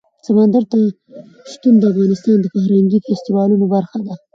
سمندر 0.27 0.63
نه 0.71 0.79
شتون 1.51 1.75
د 1.77 1.83
افغانستان 1.91 2.37
د 2.41 2.45
فرهنګي 2.53 2.99
فستیوالونو 3.05 3.65
برخه 3.75 3.99
ده. 4.05 4.13